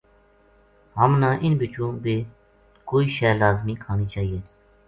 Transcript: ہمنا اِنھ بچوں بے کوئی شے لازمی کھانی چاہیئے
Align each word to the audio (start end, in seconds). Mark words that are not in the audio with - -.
ہمنا 0.97 1.29
اِنھ 1.43 1.57
بچوں 1.59 1.91
بے 2.03 2.15
کوئی 2.89 3.07
شے 3.15 3.31
لازمی 3.41 3.75
کھانی 3.83 4.05
چاہیئے 4.13 4.39